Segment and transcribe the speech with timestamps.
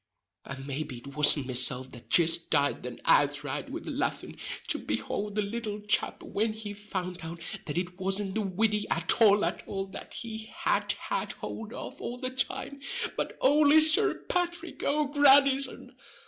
[0.45, 4.35] And maybe it wasn't mesilf that jist died then outright wid the laffin',
[4.69, 9.21] to behold the little chap when he found out that it wasn't the widdy at
[9.21, 12.79] all at all that he had had hould of all the time,
[13.15, 15.93] but only Sir Pathrick O'Grandison.